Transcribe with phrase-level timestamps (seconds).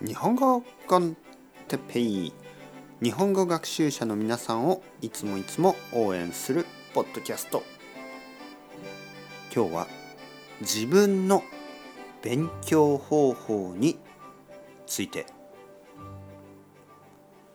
[0.00, 1.16] 日本語コン
[1.66, 2.32] テッペイ。
[3.02, 7.64] 日本語学習者の皆さんをいつもいつも応援するポッドキャスト。
[9.52, 9.86] 今日は
[10.60, 11.42] 自分の
[12.22, 13.98] 勉強方法に
[14.86, 15.26] ついて。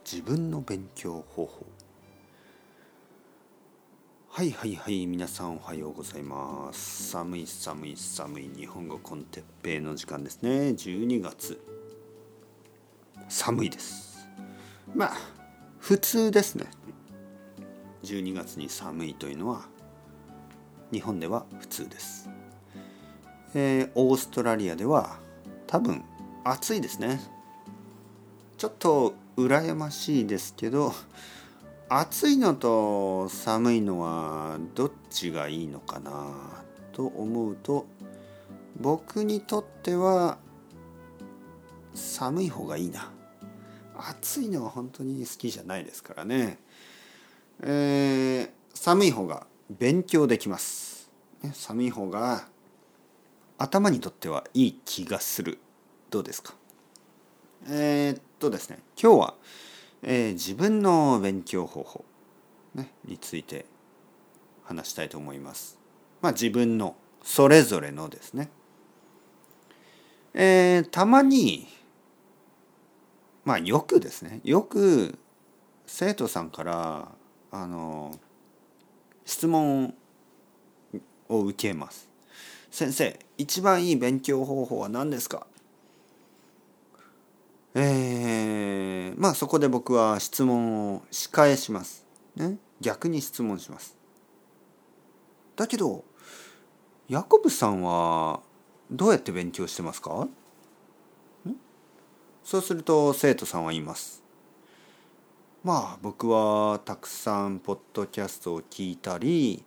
[0.03, 1.65] 自分の勉強方法。
[4.27, 7.11] はいはいはい皆さんおはようございます。
[7.11, 10.49] 寒い寒い寒い日本語コンテッペイの時間ですね。
[10.71, 11.82] 12月。
[13.29, 14.27] 寒いです。
[14.93, 15.13] まあ
[15.79, 16.65] 普通ですね。
[18.03, 19.63] 12月に寒いというのは
[20.91, 22.29] 日本では普通です。
[23.55, 25.17] えー、オーストラリアでは
[25.67, 26.03] 多分
[26.43, 27.21] 暑いですね。
[28.57, 30.93] ちょっと羨ましいですけど
[31.89, 36.27] 暑いのと寒いのはどっちがいいのかな
[36.91, 37.85] と思うと
[38.79, 40.37] 僕にとっては
[41.93, 43.11] 寒い方がいいな。
[43.95, 46.57] 暑いのは本当に好きじゃないですからね。
[47.61, 51.11] えー、寒い方が勉強できます。
[51.53, 52.47] 寒い方が
[53.57, 55.59] 頭にとってはいい気がする。
[56.09, 56.55] どうですか？
[57.69, 58.79] えー、っとですね。
[59.01, 59.35] 今日は、
[60.01, 62.05] えー、自分の勉強方法、
[62.75, 63.65] ね、について
[64.63, 65.77] 話したいと思います。
[66.21, 68.49] まあ自分のそれぞれのですね。
[70.33, 71.67] えー、たまに
[73.45, 74.39] まあよくですね。
[74.43, 75.17] よく
[75.85, 77.09] 生徒さんから
[77.51, 78.17] あの
[79.25, 79.93] 質問
[81.29, 82.09] を受けます。
[82.71, 85.45] 先生一番いい勉強方法は何ですか？
[87.75, 92.05] えー、まあそこで僕は質問を仕返します。
[92.35, 93.97] ね、逆に質問します。
[95.55, 96.03] だけど
[97.09, 98.39] ヤコブさんは
[98.89, 100.27] どうやって勉強してますか？
[102.53, 104.21] そうすると生徒さんは言います。
[105.63, 109.65] まあ僕はたくさんポッドキャストを聞いたり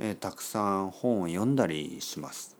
[0.00, 2.56] えー、たくさん本を読んだりします。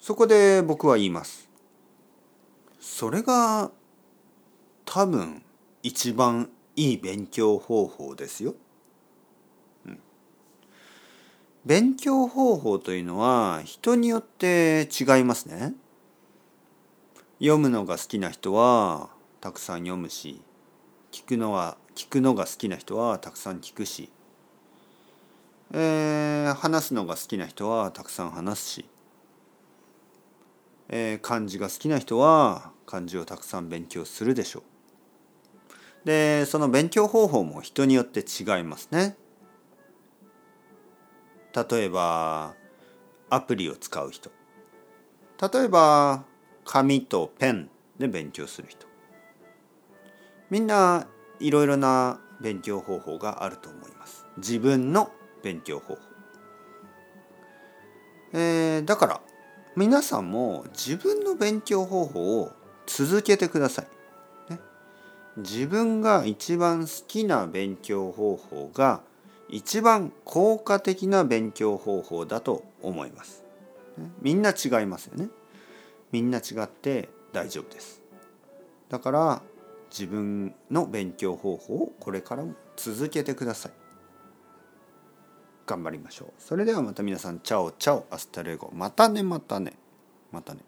[0.00, 1.48] そこで僕は言います。
[2.80, 3.70] それが
[4.84, 5.44] 多分
[5.84, 8.56] 一番いい勉強方法ですよ。
[9.86, 10.00] うん、
[11.64, 15.74] 勉強方法というのは人によって違いますね。
[17.42, 19.10] 読むのが好きな人は
[19.40, 20.40] たくさん読むし
[21.10, 24.12] 聞くのは聞くのが好きな人はたくさん聞くし
[25.72, 28.84] えー、話すのが好きな人はたくさん話すし、
[30.88, 36.06] えー、漢字が好きな人は漢字をたくさん勉強するでしょう。
[36.06, 39.16] でその勉強方法も人によって違いますね。
[41.54, 42.54] 例えば
[43.30, 44.30] アプリを使う人
[45.52, 46.24] 例えば
[46.64, 48.86] 紙とペンで勉強する人。
[50.50, 51.06] みんな
[51.40, 54.26] いろいろな勉強方法があると思います。
[54.36, 55.10] 自分の
[55.42, 56.00] 勉強方法、
[58.32, 59.20] えー、だから
[59.76, 62.52] 皆さんも自分の勉強方法を
[62.86, 63.82] 続けてくださ
[64.48, 64.60] い、ね、
[65.36, 69.02] 自分が一番好きな勉強方法が
[69.48, 73.44] 一番効果的な勉強方法だと思います、
[73.98, 75.28] ね、みんな違いますよね。
[76.12, 78.02] みんな違って大丈夫です。
[78.88, 79.42] だから
[79.90, 83.72] 自分の勉強方法をこれからも続けてください。
[85.66, 86.32] 頑張りましょう。
[86.38, 88.70] それではまた皆さんチャオチャオアスタレゴ。
[88.74, 89.72] またねまたね。
[90.30, 90.60] またね。